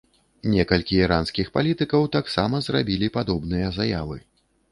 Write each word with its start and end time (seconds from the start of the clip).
Некалькі 0.53 0.95
іранскіх 1.07 1.51
палітыкаў 1.57 2.09
таксама 2.17 2.63
зрабілі 2.67 3.11
падобныя 3.17 3.67
заявы. 3.79 4.17